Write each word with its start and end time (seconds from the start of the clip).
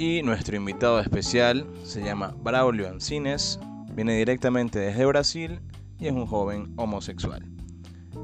Y 0.00 0.22
nuestro 0.22 0.54
invitado 0.54 1.00
especial 1.00 1.66
se 1.82 2.00
llama 2.00 2.32
Braulio 2.44 2.88
Ancines, 2.88 3.58
viene 3.94 4.16
directamente 4.16 4.78
desde 4.78 5.04
Brasil 5.04 5.60
y 5.98 6.06
es 6.06 6.12
un 6.12 6.24
joven 6.24 6.72
homosexual. 6.76 7.44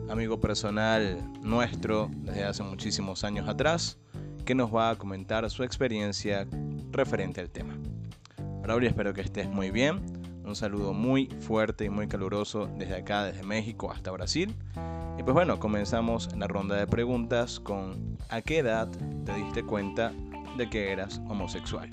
Amigo 0.09 0.41
personal 0.41 1.19
nuestro 1.43 2.09
desde 2.19 2.45
hace 2.45 2.63
muchísimos 2.63 3.25
años 3.25 3.49
atrás, 3.49 3.99
que 4.45 4.55
nos 4.55 4.73
va 4.73 4.91
a 4.91 4.95
comentar 4.95 5.51
su 5.51 5.65
experiencia 5.65 6.47
referente 6.93 7.41
al 7.41 7.51
tema. 7.51 7.77
Braulio, 8.63 8.89
espero 8.89 9.13
que 9.13 9.23
estés 9.23 9.49
muy 9.49 9.73
bien. 9.73 10.01
Un 10.45 10.55
saludo 10.55 10.93
muy 10.93 11.27
fuerte 11.41 11.87
y 11.87 11.91
muy 11.91 12.07
caluroso 12.07 12.69
desde 12.79 12.95
acá, 12.95 13.25
desde 13.25 13.43
México 13.43 13.91
hasta 13.91 14.13
Brasil. 14.13 14.55
Y 15.19 15.25
pues 15.25 15.35
bueno, 15.35 15.59
comenzamos 15.59 16.33
la 16.37 16.47
ronda 16.47 16.77
de 16.77 16.87
preguntas 16.87 17.59
con 17.59 18.17
¿a 18.29 18.43
qué 18.43 18.59
edad 18.59 18.89
te 19.25 19.35
diste 19.35 19.65
cuenta 19.65 20.13
de 20.57 20.69
que 20.69 20.93
eras 20.93 21.21
homosexual? 21.29 21.91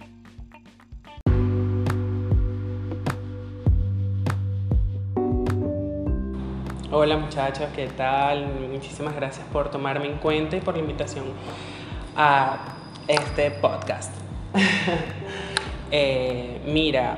Hola 6.93 7.17
muchachos, 7.17 7.69
¿qué 7.73 7.87
tal? 7.87 8.47
Muchísimas 8.69 9.15
gracias 9.15 9.45
por 9.53 9.71
tomarme 9.71 10.07
en 10.07 10.17
cuenta 10.17 10.57
y 10.57 10.59
por 10.59 10.75
la 10.75 10.81
invitación 10.81 11.23
a 12.17 12.75
este 13.07 13.49
podcast. 13.51 14.13
eh, 15.91 16.61
mira, 16.65 17.17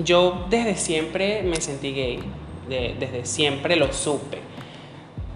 yo 0.00 0.46
desde 0.50 0.74
siempre 0.74 1.42
me 1.44 1.60
sentí 1.60 1.92
gay, 1.92 2.20
desde 2.68 3.24
siempre 3.24 3.76
lo 3.76 3.92
supe, 3.92 4.38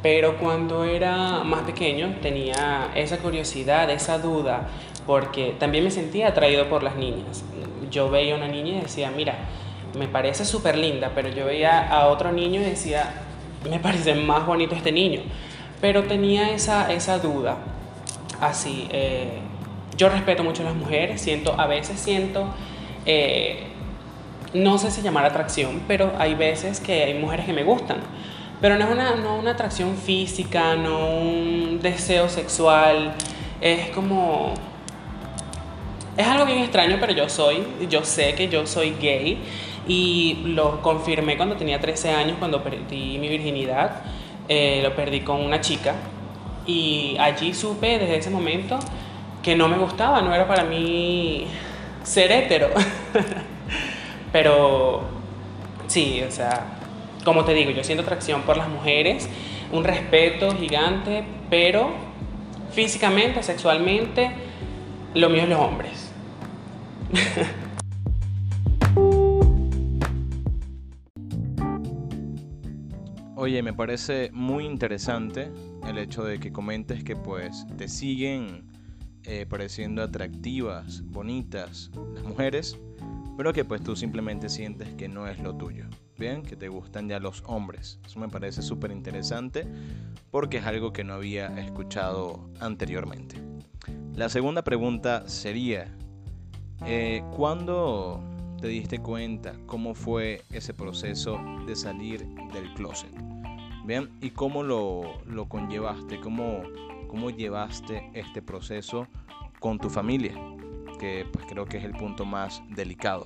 pero 0.03 0.37
cuando 0.39 0.85
era 0.85 1.45
más 1.45 1.63
pequeño 1.63 2.17
tenía 2.21 2.91
esa 2.95 3.19
curiosidad, 3.19 3.89
esa 3.91 4.19
duda, 4.19 4.69
porque 5.07 5.55
también 5.59 5.85
me 5.85 5.91
sentía 5.91 6.29
atraído 6.29 6.69
por 6.69 6.83
las 6.83 6.97
niñas. 6.97 7.45
Yo 7.91 8.11
veía 8.11 8.35
a 8.35 8.37
una 8.37 8.49
niña 8.49 8.79
y 8.79 8.81
decía, 8.81 9.13
mira, 9.15 9.37
me 9.97 10.09
parece 10.09 10.45
súper 10.45 10.77
linda, 10.77 11.13
pero 11.15 11.29
yo 11.29 11.47
veía 11.47 11.89
a 11.89 12.09
otro 12.09 12.33
niño 12.33 12.61
y 12.61 12.65
decía, 12.65 13.23
me 13.69 13.79
parece 13.79 14.15
más 14.15 14.47
bonito 14.47 14.75
este 14.75 14.93
niño. 14.93 15.21
Pero 15.81 16.05
tenía 16.05 16.51
esa, 16.51 16.93
esa 16.93 17.19
duda. 17.19 17.59
Así, 18.41 18.89
eh, 18.91 19.39
yo 19.97 20.09
respeto 20.09 20.43
mucho 20.43 20.63
a 20.63 20.67
las 20.67 20.75
mujeres, 20.75 21.21
siento, 21.21 21.59
a 21.59 21.67
veces 21.67 21.99
siento 22.01 22.49
eh, 23.07 23.69
no 24.53 24.79
sé 24.79 24.91
si 24.91 25.03
llamar 25.03 25.25
atracción, 25.25 25.83
pero 25.87 26.13
hay 26.19 26.35
veces 26.35 26.81
que 26.81 27.05
hay 27.05 27.15
mujeres 27.15 27.47
que 27.47 27.53
me 27.53 27.63
gustan. 27.63 27.99
Pero 28.61 28.77
no 28.77 28.85
es 28.85 28.91
una, 28.91 29.15
no 29.17 29.37
una 29.37 29.53
atracción 29.53 29.97
física, 29.97 30.77
no 30.77 31.11
un 31.11 31.79
deseo 31.83 32.29
sexual, 32.29 33.15
es 33.61 33.91
como... 33.91 34.55
Es 36.17 36.27
algo 36.27 36.47
bien 36.47 36.61
extraño, 36.61 36.97
pero 36.99 37.13
yo 37.13 37.29
soy, 37.29 37.63
yo 37.91 38.05
sé 38.05 38.35
que 38.35 38.49
yo 38.49 38.67
soy 38.67 38.95
gay 39.01 39.39
y 39.87 40.43
lo 40.47 40.81
confirmé 40.81 41.37
cuando 41.37 41.57
tenía 41.57 41.79
13 41.79 42.11
años, 42.11 42.37
cuando 42.39 42.63
perdí 42.63 43.19
mi 43.19 43.29
virginidad, 43.29 44.03
eh, 44.49 44.81
lo 44.83 44.95
perdí 44.97 45.21
con 45.21 45.41
una 45.43 45.61
chica 45.61 45.95
y 46.67 47.17
allí 47.19 47.55
supe 47.55 47.99
desde 47.99 48.17
ese 48.17 48.31
momento 48.31 48.79
que 49.43 49.55
no 49.55 49.69
me 49.69 49.77
gustaba, 49.77 50.23
no 50.23 50.35
era 50.35 50.49
para 50.49 50.65
mí 50.65 51.47
ser 52.03 52.33
hétero. 52.33 52.71
Pero 54.33 55.03
sí, 55.87 56.23
o 56.27 56.31
sea, 56.31 56.79
como 57.25 57.45
te 57.45 57.55
digo, 57.55 57.71
yo 57.71 57.85
siento 57.85 58.03
atracción 58.03 58.43
por 58.43 58.57
las 58.57 58.69
mujeres, 58.69 59.29
un 59.73 59.85
respeto 59.85 60.55
gigante, 60.57 61.25
pero 61.51 61.91
físicamente, 62.71 63.43
sexualmente, 63.43 64.31
lo 65.15 65.29
mío 65.29 65.43
es 65.43 65.49
los 65.49 65.59
hombres. 65.59 66.06
Oye, 73.37 73.63
me 73.63 73.73
parece 73.73 74.31
muy 74.33 74.65
interesante 74.65 75.53
el 75.87 75.99
hecho 75.99 76.25
de 76.25 76.41
que 76.41 76.51
comentes 76.53 77.05
que 77.05 77.15
pues 77.15 77.67
te 77.77 77.87
siguen 77.87 78.67
eh, 79.25 79.47
pareciendo 79.47 80.03
atractivas, 80.03 81.03
bonitas 81.05 81.91
las 82.15 82.25
mujeres, 82.25 82.79
pero 83.37 83.53
que 83.53 83.65
pues 83.65 83.83
tú 83.83 83.95
simplemente 83.95 84.49
sientes 84.49 84.95
que 84.95 85.09
no 85.09 85.29
es 85.29 85.39
lo 85.39 85.55
tuyo. 85.55 85.85
Bien, 86.19 86.43
que 86.43 86.57
te 86.57 86.69
gustan 86.69 87.09
ya 87.09 87.21
los 87.21 87.43
hombres. 87.47 88.01
Eso 88.07 88.19
me 88.19 88.29
parece 88.29 88.63
súper 88.63 88.91
interesante 88.91 89.67
porque 90.31 90.57
es 90.59 90.65
algo 90.65 90.93
que 90.93 91.05
no 91.05 91.15
había 91.15 91.49
escuchado 91.59 92.51
anteriormente. 92.61 93.37
La 94.15 94.29
segunda 94.29 94.65
pregunta 94.65 95.29
sería, 95.29 95.95
eh, 96.85 97.23
¿cuándo 97.35 98.21
te 98.61 98.69
diste 98.69 98.99
cuenta 98.99 99.55
cómo 99.67 99.95
fue 99.95 100.43
ese 100.51 100.75
proceso 100.75 101.39
de 101.67 101.75
salir 101.77 102.27
del 102.53 102.73
closet? 102.75 103.11
Bien, 103.85 104.11
¿y 104.21 104.31
cómo 104.31 104.63
lo, 104.63 105.23
lo 105.27 105.49
conllevaste? 105.49 106.21
¿Cómo, 106.21 106.63
cómo 107.09 107.31
llevaste 107.31 108.11
este 108.15 108.43
proceso 108.43 109.07
con 109.61 109.79
tu 109.79 109.89
familia, 109.89 110.35
que 110.99 111.27
pues 111.33 111.47
creo 111.49 111.67
que 111.67 111.79
es 111.79 111.85
el 111.85 111.93
punto 111.93 112.25
más 112.25 112.63
delicado. 112.69 113.25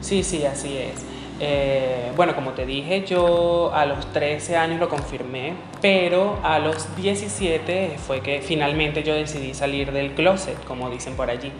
Sí, 0.00 0.22
sí, 0.22 0.44
así 0.44 0.74
es. 0.74 1.17
Eh, 1.40 2.10
bueno, 2.16 2.34
como 2.34 2.50
te 2.50 2.66
dije, 2.66 3.04
yo 3.04 3.70
a 3.72 3.86
los 3.86 4.12
13 4.12 4.56
años 4.56 4.80
lo 4.80 4.88
confirmé, 4.88 5.54
pero 5.80 6.38
a 6.42 6.58
los 6.58 6.96
17 6.96 7.96
fue 7.96 8.20
que 8.20 8.40
finalmente 8.40 9.04
yo 9.04 9.14
decidí 9.14 9.54
salir 9.54 9.92
del 9.92 10.12
closet, 10.12 10.62
como 10.64 10.90
dicen 10.90 11.14
por 11.14 11.30
allí, 11.30 11.52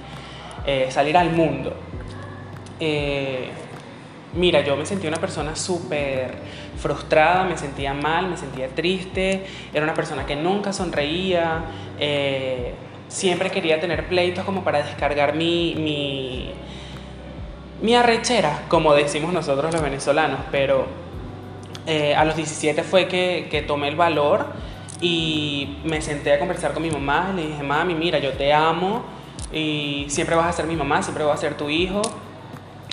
eh, 0.66 0.88
salir 0.90 1.16
al 1.16 1.30
mundo. 1.30 1.74
Eh, 2.80 3.50
mira, 4.34 4.62
yo 4.62 4.76
me 4.76 4.84
sentía 4.84 5.10
una 5.10 5.20
persona 5.20 5.54
súper 5.54 6.34
frustrada, 6.76 7.44
me 7.44 7.56
sentía 7.56 7.94
mal, 7.94 8.28
me 8.28 8.36
sentía 8.36 8.68
triste, 8.68 9.44
era 9.72 9.84
una 9.84 9.94
persona 9.94 10.26
que 10.26 10.34
nunca 10.34 10.72
sonreía, 10.72 11.62
siempre 13.06 13.50
quería 13.50 13.80
tener 13.80 14.06
pleitos 14.08 14.44
como 14.44 14.64
para 14.64 14.82
descargar 14.82 15.34
mi, 15.34 16.52
mi 17.80 17.94
arrechera, 17.94 18.64
como 18.68 18.94
decimos 18.94 19.32
nosotros 19.32 19.72
los 19.72 19.82
venezolanos, 19.82 20.40
pero 20.50 20.86
eh, 21.86 22.14
a 22.14 22.24
los 22.24 22.36
17 22.36 22.82
fue 22.82 23.08
que, 23.08 23.64
tomé 23.66 23.88
el 23.88 23.96
valor 23.96 24.46
y 25.00 25.78
me 25.84 26.02
senté 26.02 26.32
a 26.32 26.38
conversar 26.38 26.72
con 26.72 26.82
mi 26.82 26.90
mamá, 26.90 27.32
le 27.34 27.46
dije, 27.46 27.62
mami, 27.62 27.94
mira, 27.94 28.18
yo 28.18 28.32
te 28.32 28.52
amo 28.52 29.04
y 29.52 30.06
siempre 30.08 30.34
vas 30.36 30.46
a 30.46 30.52
ser 30.52 30.66
mi 30.66 30.76
mamá, 30.76 31.02
siempre 31.02 31.24
vas 31.24 31.38
a 31.38 31.40
ser 31.40 31.56
tu 31.56 31.70
hijo 31.70 32.02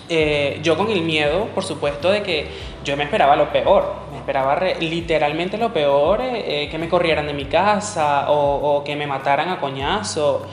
eh, 0.07 0.59
yo 0.61 0.77
con 0.77 0.91
el 0.91 1.01
miedo, 1.01 1.47
por 1.55 1.63
supuesto, 1.63 2.11
de 2.11 2.21
que 2.21 2.47
yo 2.83 2.95
me 2.95 3.03
esperaba 3.03 3.35
lo 3.35 3.51
peor, 3.51 3.95
me 4.11 4.19
esperaba 4.19 4.59
literalmente 4.79 5.57
lo 5.57 5.73
peor, 5.73 6.21
eh, 6.21 6.63
eh, 6.63 6.69
que 6.69 6.77
me 6.77 6.87
corrieran 6.87 7.25
de 7.25 7.33
mi 7.33 7.45
casa 7.45 8.27
o, 8.29 8.83
que 8.83 8.95
me 8.95 9.07
mataran 9.07 9.49
a 9.49 9.59
coñazo, 9.59 10.45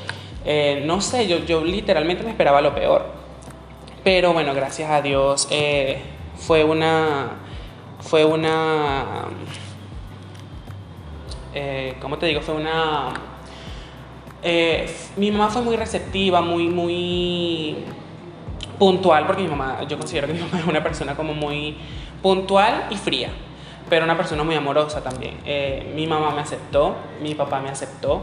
no 0.85 1.01
sé, 1.01 1.29
yo, 1.29 1.39
yo 1.45 1.63
literalmente 1.63 2.25
me 2.25 2.31
esperaba 2.31 2.61
lo 2.61 2.75
peor. 2.75 3.22
Pero 4.05 4.33
bueno, 4.33 4.55
gracias 4.55 4.91
a 4.91 5.01
Dios 5.01 5.49
fue 6.37 6.65
una, 6.65 7.31
fue 8.01 8.25
una, 8.25 9.27
¿cómo 12.01 12.19
te 12.19 12.27
digo? 12.27 12.41
Fue 12.41 12.55
una, 12.55 13.13
mi 15.17 15.31
mamá 15.31 15.51
fue 15.51 15.63
muy 15.63 15.77
receptiva, 15.77 16.41
muy, 16.41 16.69
muy 16.69 17.85
puntual, 18.83 19.27
porque 19.27 19.43
mi 19.43 19.49
mamá, 19.49 19.85
yo 19.89 19.97
considero 19.97 20.27
que 20.27 20.33
mi 20.33 20.41
mamá 20.45 20.59
es 20.59 20.67
una 20.67 20.83
persona 20.83 21.15
como 21.15 21.35
muy 21.35 21.77
puntual 22.21 22.87
y 22.91 22.97
fría, 22.97 23.31
pero 23.89 24.05
una 24.05 24.17
persona 24.17 24.43
muy 24.43 24.57
amorosa 24.57 25.03
también. 25.03 25.39
Eh, 25.45 25.93
mi 25.95 26.09
mamá 26.09 26.31
me 26.31 26.41
aceptó, 26.41 26.97
mi 27.23 27.37
papá 27.37 27.61
me 27.61 27.69
aceptó, 27.69 28.23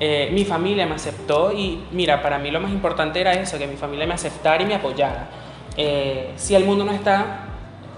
eh, 0.00 0.30
mi 0.32 0.44
familia 0.44 0.86
me 0.86 0.94
aceptó 0.94 1.52
y 1.52 1.82
mira, 1.90 2.22
para 2.22 2.38
mí 2.38 2.52
lo 2.52 2.60
más 2.60 2.70
importante 2.70 3.20
era 3.20 3.32
eso, 3.32 3.58
que 3.58 3.66
mi 3.66 3.76
familia 3.76 4.06
me 4.06 4.14
aceptara 4.14 4.62
y 4.62 4.66
me 4.66 4.74
apoyara. 4.74 5.28
Eh, 5.76 6.32
si 6.36 6.54
el 6.54 6.64
mundo 6.64 6.84
no 6.84 6.92
está 6.92 7.46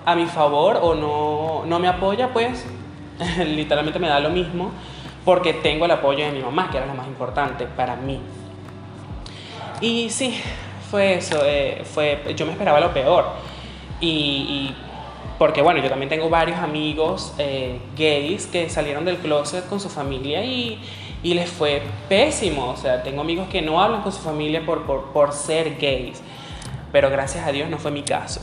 a 0.07 0.15
mi 0.15 0.25
favor 0.27 0.79
o 0.81 0.95
no, 0.95 1.65
no 1.67 1.79
me 1.79 1.89
apoya, 1.89 2.33
pues 2.33 2.67
literalmente 3.47 3.99
me 3.99 4.09
da 4.09 4.19
lo 4.19 4.31
mismo 4.31 4.71
porque 5.27 5.53
tengo 5.53 5.85
el 5.85 5.91
apoyo 5.91 6.25
de 6.25 6.33
mi 6.33 6.41
mamá, 6.41 6.71
que 6.71 6.79
era 6.79 6.87
lo 6.87 6.95
más 6.95 7.07
importante 7.07 7.67
para 7.67 7.97
mí. 7.97 8.19
Y 9.83 10.09
sí, 10.09 10.41
fue 10.91 11.15
eso, 11.15 11.43
eh, 11.45 11.83
fue, 11.85 12.35
yo 12.35 12.47
me 12.47 12.53
esperaba 12.53 12.81
lo 12.81 12.95
peor. 12.95 13.27
Y, 14.01 14.75
porque 15.39 15.61
bueno, 15.61 15.81
yo 15.81 15.91
también 15.91 16.09
tengo 16.09 16.31
varios 16.31 16.59
amigos 16.59 17.35
gays 17.97 18.47
que 18.47 18.69
salieron 18.71 19.05
del 19.05 19.17
closet 19.19 19.67
con 19.69 19.81
su 19.81 19.89
familia 19.89 20.43
y, 20.45 20.79
y, 21.23 21.35
les 21.35 21.49
fue 21.51 21.83
pésimo. 22.09 22.71
O 22.71 22.77
sea, 22.77 23.03
tengo 23.03 23.21
amigos 23.21 23.49
que 23.49 23.63
no 23.63 23.81
hablan 23.81 24.03
con 24.03 24.13
su 24.13 24.21
familia 24.21 24.65
por, 24.65 24.87
por, 24.87 25.13
por 25.13 25.33
ser 25.33 25.77
gays. 25.77 26.23
Pero 26.93 27.11
gracias 27.11 27.47
a 27.47 27.53
Dios 27.53 27.71
no 27.71 27.79
fue 27.79 27.91
mi 27.91 28.03
caso. 28.03 28.41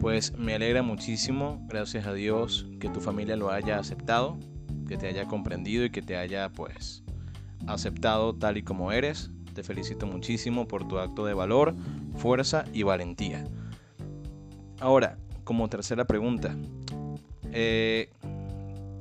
Pues 0.00 0.36
me 0.38 0.54
alegra 0.54 0.82
muchísimo, 0.82 1.60
gracias 1.68 2.06
a 2.06 2.14
Dios, 2.14 2.66
que 2.80 2.88
tu 2.88 3.00
familia 3.00 3.36
lo 3.36 3.50
haya 3.50 3.78
aceptado, 3.78 4.38
que 4.88 4.96
te 4.96 5.06
haya 5.06 5.26
comprendido 5.26 5.84
y 5.84 5.90
que 5.90 6.00
te 6.00 6.16
haya 6.16 6.48
pues 6.48 7.02
aceptado 7.66 8.34
tal 8.34 8.56
y 8.56 8.62
como 8.62 8.90
eres. 8.92 9.30
Te 9.54 9.62
felicito 9.62 10.06
muchísimo 10.06 10.66
por 10.66 10.88
tu 10.88 10.98
acto 10.98 11.26
de 11.26 11.34
valor, 11.34 11.74
fuerza 12.16 12.64
y 12.72 12.84
valentía. 12.84 13.44
Ahora, 14.80 15.18
como 15.44 15.68
tercera 15.68 16.06
pregunta, 16.06 16.56
eh, 17.52 18.10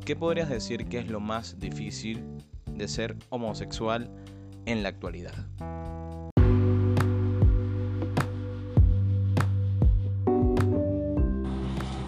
¿qué 0.05 0.15
podrías 0.15 0.49
decir 0.49 0.85
que 0.87 0.99
es 0.99 1.09
lo 1.09 1.19
más 1.19 1.59
difícil 1.59 2.23
de 2.65 2.87
ser 2.87 3.15
homosexual 3.29 4.09
en 4.65 4.83
la 4.83 4.89
actualidad? 4.89 5.33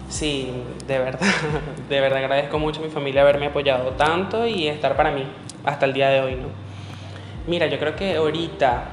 Sí, 0.08 0.50
de 0.86 0.98
verdad, 0.98 1.20
de 1.88 2.00
verdad 2.00 2.18
agradezco 2.18 2.58
mucho 2.58 2.80
a 2.80 2.84
mi 2.84 2.90
familia 2.90 3.22
haberme 3.22 3.46
apoyado 3.46 3.92
tanto 3.92 4.46
y 4.46 4.66
estar 4.68 4.96
para 4.96 5.10
mí 5.12 5.24
hasta 5.64 5.86
el 5.86 5.92
día 5.92 6.10
de 6.10 6.20
hoy, 6.20 6.34
¿no? 6.34 6.48
Mira, 7.46 7.66
yo 7.68 7.78
creo 7.78 7.96
que 7.96 8.16
ahorita 8.16 8.84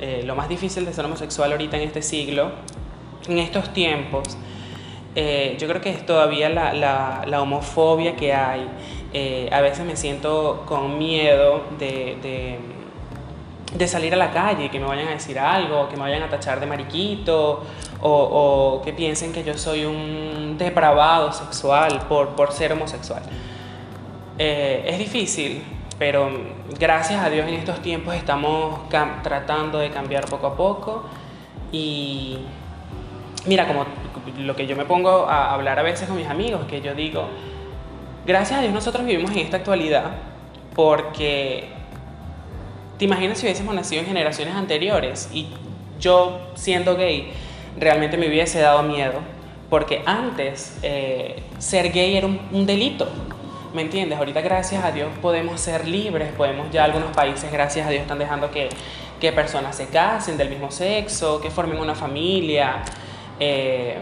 eh, 0.00 0.22
lo 0.24 0.34
más 0.34 0.48
difícil 0.48 0.84
de 0.84 0.92
ser 0.92 1.04
homosexual 1.04 1.52
ahorita 1.52 1.76
en 1.76 1.84
este 1.84 2.02
siglo, 2.02 2.50
en 3.28 3.38
estos 3.38 3.72
tiempos, 3.72 4.36
eh, 5.14 5.56
yo 5.58 5.68
creo 5.68 5.80
que 5.80 5.90
es 5.90 6.06
todavía 6.06 6.48
la, 6.48 6.72
la, 7.26 7.42
homofobia 7.42 8.16
que 8.16 8.32
hay. 8.32 8.66
Eh, 9.12 9.48
a 9.52 9.60
veces 9.60 9.84
me 9.84 9.96
siento 9.96 10.64
con 10.66 10.96
miedo 10.98 11.62
de, 11.78 12.16
de, 12.22 12.58
de, 13.76 13.88
salir 13.88 14.14
a 14.14 14.16
la 14.16 14.30
calle, 14.30 14.70
que 14.70 14.80
me 14.80 14.86
vayan 14.86 15.08
a 15.08 15.10
decir 15.12 15.38
algo, 15.38 15.88
que 15.88 15.96
me 15.96 16.02
vayan 16.02 16.22
a 16.22 16.30
tachar 16.30 16.60
de 16.60 16.66
mariquito, 16.66 17.62
o, 18.00 18.78
o 18.78 18.82
que 18.82 18.94
piensen 18.94 19.32
que 19.32 19.44
yo 19.44 19.56
soy 19.58 19.84
un 19.84 20.56
depravado 20.56 21.30
sexual 21.32 22.06
por, 22.08 22.30
por 22.30 22.52
ser 22.52 22.72
homosexual. 22.72 23.22
Eh, 24.38 24.84
es 24.86 24.98
difícil, 24.98 25.62
pero 25.98 26.30
gracias 26.80 27.22
a 27.22 27.28
Dios 27.28 27.46
en 27.46 27.54
estos 27.54 27.82
tiempos 27.82 28.14
estamos 28.14 28.88
tratando 29.22 29.78
de 29.78 29.90
cambiar 29.90 30.24
poco 30.24 30.46
a 30.46 30.56
poco 30.56 31.04
y 31.70 32.38
mira, 33.46 33.66
como 33.66 33.84
lo 34.38 34.56
que 34.56 34.66
yo 34.66 34.76
me 34.76 34.84
pongo 34.84 35.26
a 35.26 35.52
hablar 35.52 35.78
a 35.78 35.82
veces 35.82 36.08
con 36.08 36.16
mis 36.16 36.26
amigos, 36.26 36.64
que 36.66 36.80
yo 36.80 36.94
digo, 36.94 37.26
gracias 38.26 38.58
a 38.58 38.62
Dios 38.62 38.72
nosotros 38.72 39.04
vivimos 39.04 39.30
en 39.32 39.38
esta 39.38 39.58
actualidad 39.58 40.12
porque 40.74 41.68
te 42.98 43.04
imaginas 43.04 43.38
si 43.38 43.46
hubiésemos 43.46 43.74
nacido 43.74 44.00
en 44.00 44.06
generaciones 44.06 44.54
anteriores 44.54 45.28
y 45.32 45.48
yo 45.98 46.40
siendo 46.54 46.96
gay 46.96 47.32
realmente 47.78 48.16
me 48.16 48.28
hubiese 48.28 48.60
dado 48.60 48.82
miedo 48.82 49.14
porque 49.68 50.02
antes 50.04 50.78
eh, 50.82 51.42
ser 51.58 51.92
gay 51.92 52.16
era 52.16 52.26
un, 52.26 52.40
un 52.52 52.66
delito. 52.66 53.08
¿Me 53.72 53.80
entiendes? 53.80 54.18
Ahorita 54.18 54.42
gracias 54.42 54.84
a 54.84 54.92
Dios 54.92 55.08
podemos 55.22 55.58
ser 55.58 55.88
libres, 55.88 56.30
podemos 56.32 56.70
ya 56.70 56.84
algunos 56.84 57.10
países 57.16 57.50
gracias 57.50 57.86
a 57.86 57.90
Dios 57.90 58.02
están 58.02 58.18
dejando 58.18 58.50
que, 58.50 58.68
que 59.18 59.32
personas 59.32 59.74
se 59.74 59.86
casen 59.86 60.36
del 60.36 60.50
mismo 60.50 60.70
sexo, 60.70 61.40
que 61.40 61.50
formen 61.50 61.78
una 61.78 61.94
familia. 61.94 62.82
Eh, 63.44 63.96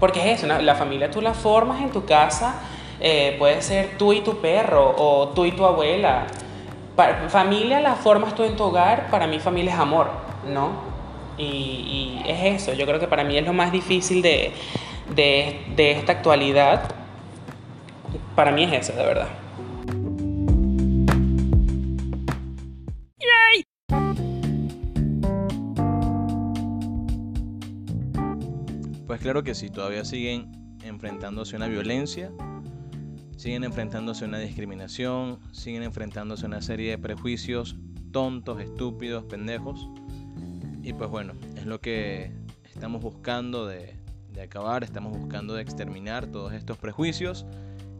porque 0.00 0.18
es 0.18 0.42
eso, 0.42 0.60
la 0.60 0.74
familia 0.74 1.08
tú 1.08 1.20
la 1.20 1.34
formas 1.34 1.80
en 1.80 1.90
tu 1.90 2.04
casa, 2.04 2.56
eh, 2.98 3.36
puede 3.38 3.62
ser 3.62 3.96
tú 3.96 4.12
y 4.12 4.22
tu 4.22 4.38
perro 4.38 4.92
o 4.96 5.28
tú 5.28 5.44
y 5.44 5.52
tu 5.52 5.64
abuela. 5.64 6.26
Familia 7.28 7.80
la 7.80 7.94
formas 7.94 8.34
tú 8.34 8.42
en 8.42 8.56
tu 8.56 8.64
hogar, 8.64 9.08
para 9.08 9.28
mí 9.28 9.38
familia 9.38 9.72
es 9.72 9.78
amor, 9.78 10.10
¿no? 10.48 10.70
Y, 11.36 11.44
y, 11.44 12.22
es 12.26 12.62
eso, 12.62 12.72
yo 12.72 12.86
creo 12.86 12.98
que 12.98 13.06
para 13.06 13.22
mí 13.22 13.38
es 13.38 13.44
lo 13.44 13.52
más 13.52 13.70
difícil 13.70 14.20
de, 14.20 14.52
de, 15.14 15.64
de 15.76 15.92
esta 15.92 16.10
actualidad. 16.10 16.90
Para 18.34 18.50
mí 18.50 18.64
es 18.64 18.72
eso, 18.72 18.98
de 18.98 19.04
verdad. 19.04 19.28
Pues 29.18 29.24
claro 29.24 29.42
que 29.42 29.56
sí, 29.56 29.68
todavía 29.68 30.04
siguen 30.04 30.78
enfrentándose 30.84 31.56
a 31.56 31.58
una 31.58 31.66
violencia, 31.66 32.30
siguen 33.36 33.64
enfrentándose 33.64 34.24
a 34.24 34.28
una 34.28 34.38
discriminación, 34.38 35.40
siguen 35.50 35.82
enfrentándose 35.82 36.44
a 36.44 36.46
una 36.46 36.62
serie 36.62 36.90
de 36.90 36.98
prejuicios 36.98 37.74
tontos, 38.12 38.60
estúpidos, 38.60 39.24
pendejos. 39.24 39.88
Y 40.84 40.92
pues 40.92 41.10
bueno, 41.10 41.32
es 41.56 41.66
lo 41.66 41.80
que 41.80 42.30
estamos 42.72 43.02
buscando 43.02 43.66
de, 43.66 43.96
de 44.32 44.42
acabar, 44.42 44.84
estamos 44.84 45.18
buscando 45.18 45.54
de 45.54 45.62
exterminar 45.62 46.28
todos 46.28 46.52
estos 46.52 46.78
prejuicios 46.78 47.44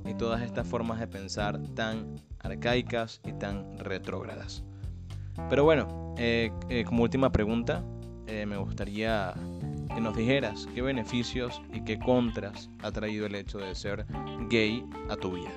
y 0.08 0.14
todas 0.14 0.40
estas 0.42 0.68
formas 0.68 1.00
de 1.00 1.08
pensar 1.08 1.60
tan 1.74 2.14
arcaicas 2.38 3.20
y 3.26 3.32
tan 3.32 3.76
retrógradas. 3.76 4.62
Pero 5.50 5.64
bueno, 5.64 6.14
eh, 6.16 6.52
eh, 6.68 6.84
como 6.84 7.02
última 7.02 7.32
pregunta, 7.32 7.82
eh, 8.28 8.46
me 8.46 8.56
gustaría 8.56 9.34
que 9.98 10.02
nos 10.04 10.16
dijeras 10.16 10.68
qué 10.76 10.80
beneficios 10.80 11.60
y 11.72 11.80
qué 11.80 11.98
contras 11.98 12.70
ha 12.84 12.92
traído 12.92 13.26
el 13.26 13.34
hecho 13.34 13.58
de 13.58 13.74
ser 13.74 14.06
gay 14.48 14.84
a 15.10 15.16
tu 15.16 15.32
vida. 15.32 15.50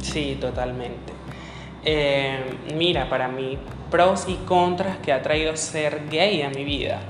Sí, 0.00 0.38
totalmente. 0.40 1.12
Eh, 1.84 2.38
mira, 2.76 3.10
para 3.10 3.28
mí, 3.28 3.58
pros 3.90 4.24
y 4.26 4.36
contras 4.46 4.96
que 5.00 5.12
ha 5.12 5.20
traído 5.20 5.54
ser 5.54 6.08
gay 6.08 6.40
a 6.40 6.48
mi 6.48 6.64
vida. 6.64 7.00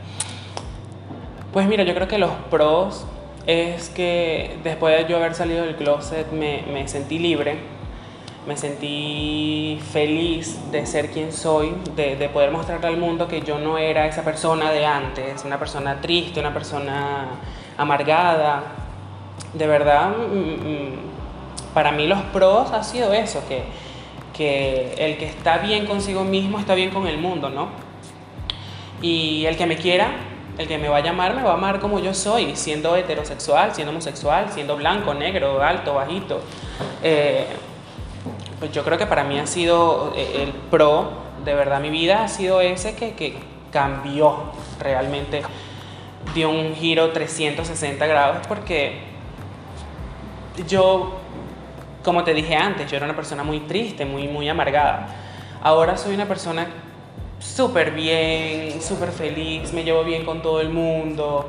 Pues 1.52 1.68
mira, 1.68 1.84
yo 1.84 1.94
creo 1.94 2.08
que 2.08 2.18
los 2.18 2.32
pros 2.50 3.06
es 3.48 3.88
que 3.88 4.58
después 4.62 4.94
de 4.94 5.10
yo 5.10 5.16
haber 5.16 5.34
salido 5.34 5.64
del 5.64 5.74
closet 5.74 6.30
me, 6.32 6.64
me 6.70 6.86
sentí 6.86 7.18
libre, 7.18 7.56
me 8.46 8.58
sentí 8.58 9.80
feliz 9.90 10.70
de 10.70 10.84
ser 10.84 11.10
quien 11.10 11.32
soy, 11.32 11.72
de, 11.96 12.16
de, 12.16 12.28
poder 12.28 12.50
mostrarle 12.50 12.88
al 12.88 12.98
mundo 12.98 13.26
que 13.26 13.40
yo 13.40 13.58
no 13.58 13.78
era 13.78 14.06
esa 14.06 14.22
persona 14.22 14.70
de 14.70 14.84
antes, 14.84 15.46
una 15.46 15.58
persona 15.58 15.98
triste, 16.02 16.40
una 16.40 16.52
persona 16.52 17.26
amargada. 17.78 18.64
De 19.54 19.66
verdad, 19.66 20.12
para 21.72 21.90
mí 21.90 22.06
los 22.06 22.20
pros 22.24 22.70
ha 22.70 22.82
sido 22.82 23.14
eso, 23.14 23.42
que, 23.48 23.62
que 24.36 24.92
el 24.98 25.16
que 25.16 25.24
está 25.24 25.56
bien 25.56 25.86
consigo 25.86 26.22
mismo 26.22 26.58
está 26.58 26.74
bien 26.74 26.90
con 26.90 27.06
el 27.06 27.16
mundo, 27.16 27.48
¿no? 27.48 27.68
Y 29.00 29.46
el 29.46 29.56
que 29.56 29.64
me 29.64 29.76
quiera 29.76 30.10
el 30.58 30.66
que 30.66 30.76
me 30.76 30.88
va 30.88 30.98
a 30.98 31.00
llamar 31.00 31.34
me 31.34 31.42
va 31.42 31.52
a 31.52 31.54
amar 31.54 31.78
como 31.78 32.00
yo 32.00 32.12
soy, 32.12 32.56
siendo 32.56 32.96
heterosexual, 32.96 33.74
siendo 33.74 33.92
homosexual, 33.92 34.50
siendo 34.50 34.76
blanco, 34.76 35.14
negro, 35.14 35.62
alto, 35.62 35.94
bajito. 35.94 36.40
Eh, 37.02 37.46
pues 38.58 38.72
yo 38.72 38.84
creo 38.84 38.98
que 38.98 39.06
para 39.06 39.22
mí 39.22 39.38
ha 39.38 39.46
sido 39.46 40.12
eh, 40.16 40.42
el 40.42 40.52
pro, 40.52 41.12
de 41.44 41.54
verdad 41.54 41.80
mi 41.80 41.90
vida 41.90 42.24
ha 42.24 42.28
sido 42.28 42.60
ese 42.60 42.96
que, 42.96 43.14
que 43.14 43.38
cambió 43.70 44.52
realmente, 44.80 45.42
dio 46.34 46.50
un 46.50 46.74
giro 46.74 47.12
360 47.12 48.04
grados 48.06 48.46
porque 48.48 49.00
yo, 50.66 51.18
como 52.02 52.24
te 52.24 52.34
dije 52.34 52.56
antes, 52.56 52.90
yo 52.90 52.96
era 52.96 53.06
una 53.06 53.14
persona 53.14 53.44
muy 53.44 53.60
triste, 53.60 54.04
muy, 54.04 54.26
muy 54.26 54.48
amargada. 54.48 55.06
Ahora 55.62 55.96
soy 55.96 56.14
una 56.14 56.26
persona 56.26 56.66
súper 57.38 57.92
bien, 57.92 58.80
súper 58.82 59.10
feliz, 59.10 59.72
me 59.72 59.84
llevo 59.84 60.04
bien 60.04 60.24
con 60.24 60.42
todo 60.42 60.60
el 60.60 60.70
mundo. 60.70 61.48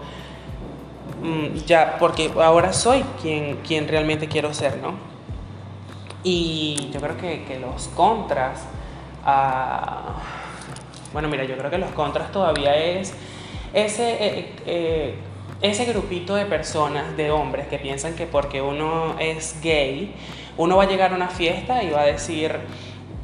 Mm, 1.22 1.56
ya, 1.66 1.98
porque 2.00 2.32
ahora 2.42 2.72
soy 2.72 3.04
quien, 3.22 3.58
quien 3.58 3.88
realmente 3.88 4.28
quiero 4.28 4.54
ser, 4.54 4.78
¿no? 4.78 4.94
Y 6.24 6.90
yo 6.94 7.00
creo 7.00 7.18
que, 7.18 7.44
que 7.46 7.60
los 7.60 7.88
contras, 7.90 8.62
uh, 9.26 10.12
bueno, 11.14 11.28
mira, 11.28 11.44
yo 11.44 11.58
creo 11.58 11.70
que 11.70 11.78
los 11.78 11.92
contras 11.92 12.32
todavía 12.32 12.76
es 12.76 13.14
ese, 13.74 14.12
eh, 14.14 14.56
eh, 14.66 15.16
ese 15.62 15.86
grupito 15.86 16.36
de 16.36 16.46
personas, 16.46 17.16
de 17.18 17.32
hombres, 17.32 17.68
que 17.68 17.80
piensan 17.80 18.16
que 18.16 18.26
porque 18.26 18.62
uno 18.62 19.16
es 19.20 19.60
gay, 19.62 20.14
uno 20.58 20.78
va 20.78 20.84
a 20.84 20.88
llegar 20.88 21.14
a 21.14 21.16
una 21.16 21.30
fiesta 21.30 21.84
y 21.84 21.90
va 21.90 22.02
a 22.02 22.06
decir, 22.06 22.60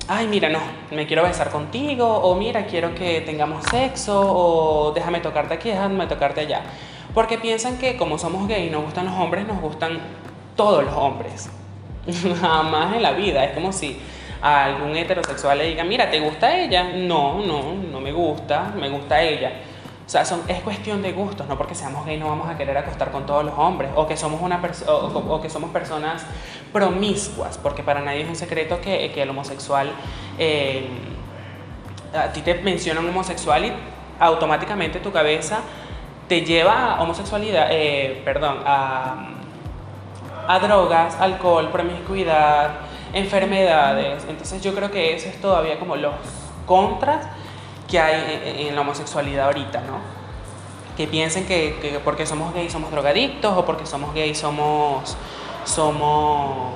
ay, 0.08 0.28
mira, 0.28 0.50
no, 0.50 0.60
me 0.92 1.08
quiero 1.08 1.24
besar 1.24 1.50
contigo, 1.50 2.08
o 2.08 2.36
mira, 2.36 2.66
quiero 2.66 2.94
que 2.94 3.22
tengamos 3.22 3.64
sexo, 3.66 4.22
o 4.22 4.92
déjame 4.92 5.20
tocarte 5.20 5.54
aquí, 5.54 5.70
déjame 5.70 6.08
tocarte 6.08 6.42
allá. 6.42 6.62
Porque 7.14 7.38
piensan 7.38 7.78
que 7.78 7.96
como 7.98 8.18
somos 8.18 8.48
gay 8.48 8.68
y 8.68 8.70
nos 8.70 8.84
gustan 8.84 9.06
los 9.06 9.16
hombres, 9.16 9.48
nos 9.48 9.62
gustan 9.62 10.00
todos 10.56 10.84
los 10.84 10.94
hombres. 10.94 11.50
Jamás 12.42 12.96
en 12.96 13.02
la 13.02 13.12
vida. 13.12 13.44
Es 13.46 13.54
como 13.54 13.72
si 13.72 13.98
a 14.42 14.66
algún 14.66 14.96
heterosexual 14.96 15.58
le 15.58 15.70
diga, 15.70 15.84
mira, 15.84 16.12
¿te 16.12 16.20
gusta 16.20 16.58
ella? 16.58 16.84
No, 16.84 17.40
no, 17.40 17.74
no 17.74 18.02
me 18.02 18.12
gusta, 18.12 18.74
me 18.78 18.90
gusta 18.90 19.22
ella. 19.22 19.52
O 20.06 20.10
sea, 20.10 20.24
son, 20.24 20.42
es 20.48 20.62
cuestión 20.62 21.02
de 21.02 21.14
gustos, 21.14 21.48
no 21.48 21.58
porque 21.58 21.74
seamos 21.74 22.06
gay 22.06 22.18
no 22.18 22.28
vamos 22.28 22.48
a 22.48 22.56
querer 22.56 22.78
acostar 22.78 23.12
con 23.12 23.26
todos 23.26 23.44
los 23.44 23.58
hombres, 23.58 23.90
o 23.96 24.06
que 24.06 24.16
somos, 24.16 24.40
una 24.42 24.62
o, 24.88 25.42
que 25.42 25.50
somos 25.50 25.72
personas 25.72 26.24
promiscuas, 26.72 27.58
porque 27.58 27.82
para 27.82 28.02
nadie 28.02 28.22
es 28.22 28.30
un 28.30 28.36
secreto 28.36 28.80
que, 28.82 29.12
el 29.16 29.30
homosexual, 29.30 29.92
eh, 30.38 30.88
a 32.14 32.32
ti 32.32 32.42
te 32.42 32.54
mencionan 32.56 33.08
homosexual 33.10 33.66
y 33.66 33.74
automáticamente 34.20 35.00
tu 35.00 35.12
cabeza 35.12 35.62
te 36.28 36.42
lleva 36.42 36.96
a 36.96 37.02
homosexualidad, 37.02 37.68
eh, 37.72 38.22
perdón, 38.24 38.60
a 38.66 40.60
drogas, 40.62 41.20
alcohol, 41.20 41.70
promiscuidad, 41.72 42.76
enfermedades. 43.16 44.26
Entonces 44.30 44.62
yo 44.62 44.76
creo 44.76 44.92
que 44.92 45.16
eso 45.16 45.30
es 45.30 45.40
todavía 45.42 45.80
como 45.80 45.96
los 45.96 46.14
contras 46.66 47.26
que 47.88 48.00
hay 48.00 48.68
en, 48.68 48.75
la 48.75 48.82
homosexualidad 48.82 49.46
ahorita, 49.46 49.82
¿no? 49.82 50.00
Que 50.98 51.08
piensen 51.08 51.46
que, 51.46 52.00
porque 52.04 52.25
somos 52.25 52.54
gays 52.54 52.72
somos 52.72 52.92
drogadictos 52.92 53.56
o 53.58 53.65
porque 53.65 53.86
somos 53.86 54.13
gays 54.13 54.38
somos, 54.38 55.18
somos 55.65 56.74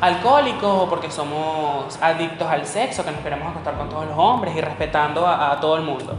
alcohólicos 0.00 0.82
o 0.82 0.88
porque 0.88 1.10
somos 1.10 1.98
adictos 2.00 2.48
al 2.48 2.66
sexo, 2.66 3.04
que 3.04 3.10
nos 3.10 3.20
queremos 3.20 3.48
acostar 3.48 3.76
con 3.76 3.88
todos 3.88 4.06
los 4.06 4.18
hombres 4.18 4.56
y 4.56 4.60
respetando 4.60 5.26
a, 5.26 5.58
todo 5.60 5.76
el 5.76 5.82
mundo. 5.82 6.16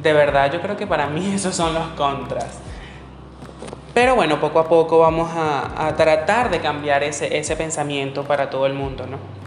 De 0.00 0.12
verdad, 0.12 0.52
yo 0.52 0.60
creo 0.60 0.76
que 0.76 0.86
para 0.86 1.06
mí 1.06 1.32
esos 1.34 1.54
son 1.54 1.74
los 1.74 1.86
contras. 1.88 2.60
Pero 3.94 4.14
bueno, 4.14 4.40
poco 4.40 4.58
a 4.58 4.68
poco 4.68 5.00
vamos 5.00 5.30
a, 5.34 5.86
a 5.88 5.96
tratar 5.96 6.50
de 6.50 6.60
cambiar 6.60 7.02
ese, 7.02 7.36
ese 7.36 7.56
pensamiento 7.56 8.24
para 8.24 8.48
todo 8.48 8.66
el 8.66 8.72
mundo, 8.72 9.06
¿no? 9.06 9.41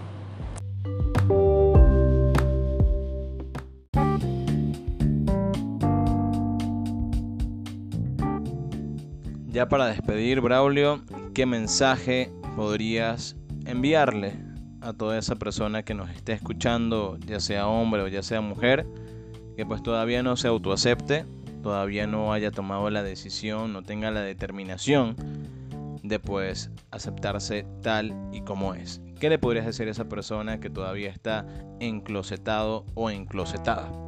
Ya 9.55 9.69
para 9.69 9.85
despedir, 9.85 10.41
Braulio, 10.41 11.01
¿qué 11.33 11.45
mensaje 11.45 12.29
podrías 12.57 13.37
enviarle 13.65 14.33
a 14.81 14.91
toda 14.91 15.17
esa 15.17 15.37
persona 15.37 15.83
que 15.83 15.93
nos 15.93 16.09
esté 16.09 16.33
escuchando, 16.33 17.17
ya 17.25 17.39
sea 17.39 17.65
hombre 17.65 18.01
o 18.01 18.09
ya 18.09 18.21
sea 18.21 18.41
mujer, 18.41 18.85
que 19.55 19.65
pues 19.65 19.81
todavía 19.81 20.23
no 20.23 20.35
se 20.35 20.49
autoacepte, 20.49 21.25
todavía 21.63 22.05
no 22.05 22.33
haya 22.33 22.51
tomado 22.51 22.89
la 22.89 23.01
decisión, 23.01 23.71
no 23.71 23.81
tenga 23.81 24.11
la 24.11 24.23
determinación 24.23 25.15
de 26.03 26.19
pues 26.19 26.69
aceptarse 26.91 27.65
tal 27.81 28.13
y 28.33 28.41
como 28.41 28.73
es? 28.73 29.01
¿Qué 29.21 29.29
le 29.29 29.39
podrías 29.39 29.65
decir 29.65 29.87
a 29.87 29.91
esa 29.91 30.09
persona 30.09 30.59
que 30.59 30.69
todavía 30.69 31.09
está 31.09 31.45
enclosetado 31.79 32.85
o 32.93 33.09
enclosetada? 33.09 34.04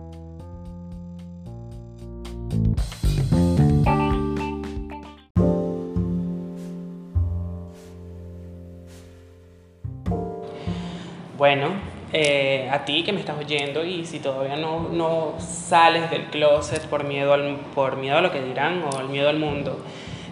Bueno, 11.38 11.68
eh, 12.14 12.68
a 12.72 12.84
ti 12.84 13.04
que 13.04 13.14
me 13.14 13.20
estás 13.20 13.38
oyendo 13.38 13.86
y 13.86 14.06
si 14.06 14.18
todavía 14.18 14.56
no, 14.56 14.90
no 14.92 15.36
sales 15.38 16.10
del 16.10 16.26
closet 16.32 16.88
por 16.88 17.04
miedo, 17.04 17.32
al, 17.34 17.58
por 17.76 17.98
miedo 17.98 18.18
a 18.18 18.22
lo 18.22 18.32
que 18.32 18.42
dirán 18.42 18.82
o 18.82 18.98
al 18.98 19.08
miedo 19.10 19.30
al 19.30 19.38
mundo, 19.38 19.80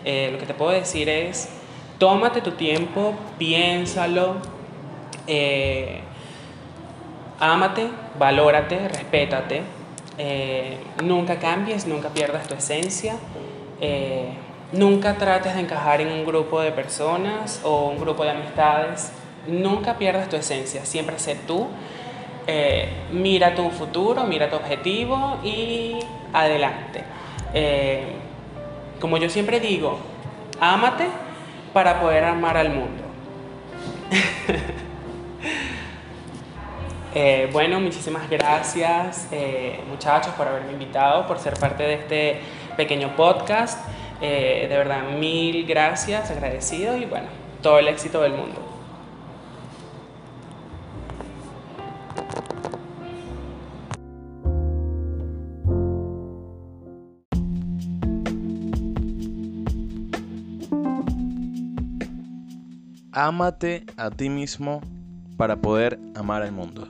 eh, 0.03 0.29
lo 0.31 0.39
que 0.39 0.47
te 0.47 0.55
puedo 0.55 0.71
decir 0.71 1.07
es, 1.07 1.50
tómate 2.00 2.41
tu 2.41 2.53
tiempo, 2.53 3.13
piénsalo, 3.38 4.38
eh, 5.27 6.00
ámate, 7.39 7.88
valórate, 8.17 8.88
respétate, 8.88 9.62
nunca 11.03 11.38
cambies, 11.38 11.85
nunca 11.85 12.09
pierdas 12.09 12.47
tu 12.47 12.55
esencia. 12.55 13.15
Nunca 14.71 15.13
trates 15.13 15.53
de 15.53 15.62
encajar 15.62 16.01
en 16.01 16.12
un 16.12 16.25
grupo 16.25 16.59
de 16.59 16.71
personas 16.71 17.62
o 17.63 17.89
un 17.89 18.00
grupo 18.00 18.24
de 18.24 18.31
amistades 18.31 19.12
nunca 19.47 19.97
pierdas 19.97 20.29
tu 20.29 20.35
esencia, 20.35 20.85
siempre 20.85 21.19
sé 21.19 21.35
tú. 21.47 21.67
Eh, 22.47 22.89
mira 23.11 23.55
tu 23.55 23.69
futuro, 23.71 24.23
mira 24.25 24.49
tu 24.49 24.55
objetivo 24.55 25.39
y 25.43 25.97
adelante. 26.31 27.03
Eh, 27.53 28.03
como 28.99 29.17
yo 29.17 29.29
siempre 29.29 29.59
digo, 29.59 29.97
ámate 30.59 31.07
para 31.73 31.99
poder 31.99 32.23
amar 32.25 32.57
al 32.57 32.69
mundo. 32.69 33.03
Eh, 37.17 37.49
bueno, 37.53 37.79
muchísimas 37.79 38.29
gracias 38.29 39.29
muchachos 39.89 40.33
por 40.33 40.49
haberme 40.49 40.73
invitado, 40.73 41.25
por 41.25 41.39
ser 41.39 41.53
parte 41.53 41.83
de 41.83 41.93
este 41.93 42.39
pequeño 42.75 43.15
podcast. 43.15 43.87
de 44.19 44.67
verdad, 44.69 45.11
mil 45.17 45.65
gracias, 45.65 46.29
agradecido 46.29 46.97
y 46.97 47.05
bueno, 47.05 47.27
todo 47.61 47.79
el 47.79 47.87
éxito 47.87 48.21
del 48.21 48.33
mundo. 48.33 48.75
Ámate 63.17 63.86
a 63.95 64.12
ti 64.12 64.29
mismo 64.29 64.81
para 65.38 65.62
poder 65.62 65.98
amar 66.15 66.41
al 66.41 66.51
mundo. 66.51 66.89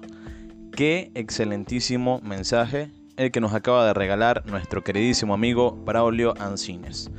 Qué 0.76 1.12
excelentísimo 1.14 2.20
mensaje 2.24 2.90
el 3.16 3.30
que 3.30 3.40
nos 3.40 3.54
acaba 3.54 3.86
de 3.86 3.94
regalar 3.94 4.44
nuestro 4.48 4.84
queridísimo 4.84 5.36
amigo 5.36 5.74
Braulio 5.86 6.34
Ancines. 6.40 7.12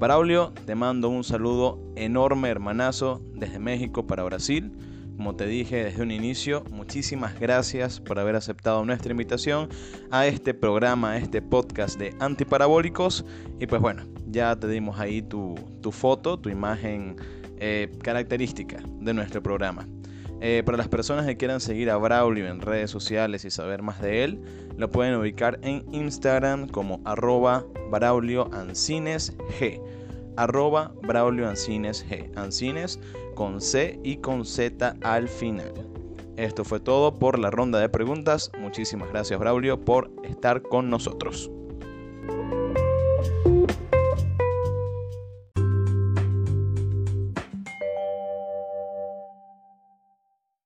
Braulio, 0.00 0.52
te 0.66 0.74
mando 0.74 1.08
un 1.08 1.22
saludo 1.22 1.78
enorme, 1.94 2.48
hermanazo, 2.48 3.22
desde 3.32 3.60
México 3.60 4.08
para 4.08 4.24
Brasil. 4.24 4.72
Como 5.16 5.36
te 5.36 5.46
dije 5.46 5.84
desde 5.84 6.02
un 6.02 6.10
inicio, 6.10 6.64
muchísimas 6.72 7.38
gracias 7.38 8.00
por 8.00 8.18
haber 8.18 8.34
aceptado 8.34 8.84
nuestra 8.84 9.12
invitación 9.12 9.68
a 10.10 10.26
este 10.26 10.52
programa, 10.52 11.12
a 11.12 11.18
este 11.18 11.42
podcast 11.42 11.96
de 11.96 12.12
antiparabólicos. 12.18 13.24
Y 13.60 13.68
pues 13.68 13.80
bueno, 13.80 14.02
ya 14.26 14.56
te 14.56 14.66
dimos 14.66 14.98
ahí 14.98 15.22
tu, 15.22 15.54
tu 15.80 15.92
foto, 15.92 16.40
tu 16.40 16.48
imagen 16.48 17.14
eh, 17.60 17.90
característica 18.02 18.78
de 19.00 19.14
nuestro 19.14 19.42
programa. 19.42 19.86
Eh, 20.40 20.62
para 20.64 20.78
las 20.78 20.88
personas 20.88 21.26
que 21.26 21.36
quieran 21.36 21.60
seguir 21.60 21.90
a 21.90 21.96
Braulio 21.96 22.46
en 22.46 22.60
redes 22.60 22.90
sociales 22.90 23.44
y 23.44 23.50
saber 23.50 23.82
más 23.82 24.00
de 24.00 24.22
él, 24.22 24.40
lo 24.76 24.88
pueden 24.88 25.16
ubicar 25.16 25.58
en 25.62 25.84
Instagram 25.92 26.68
como 26.68 27.00
arroba 27.04 27.64
Braulio 27.90 28.48
Ancines 28.52 29.36
G. 29.58 29.82
Arroba. 30.36 30.92
Ancines 32.36 33.00
con 33.34 33.60
C 33.60 33.98
y 34.04 34.18
con 34.18 34.44
Z 34.44 34.96
al 35.02 35.28
final. 35.28 35.72
Esto 36.36 36.64
fue 36.64 36.78
todo 36.78 37.18
por 37.18 37.40
la 37.40 37.50
ronda 37.50 37.80
de 37.80 37.88
preguntas. 37.88 38.52
Muchísimas 38.60 39.10
gracias 39.10 39.40
Braulio 39.40 39.84
por 39.84 40.12
estar 40.22 40.62
con 40.62 40.88
nosotros. 40.88 41.50